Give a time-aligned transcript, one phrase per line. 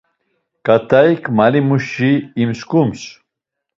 [0.65, 2.11] Ǩat̆aik malimuşi
[2.41, 3.01] imsǩums.